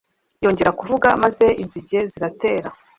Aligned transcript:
yongera 0.43 0.77
kuvuga, 0.79 1.07
maze 1.23 1.45
inzige 1.61 1.97
ziratera 2.11 2.67